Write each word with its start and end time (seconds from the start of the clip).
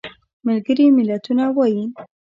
ملګري 0.45 0.85
ملتونه 0.97 1.43
وایي. 1.57 1.83